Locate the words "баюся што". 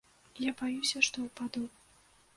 0.61-1.27